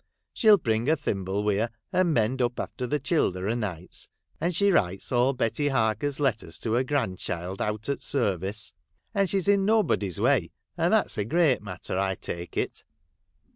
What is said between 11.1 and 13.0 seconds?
a great matter, I take it.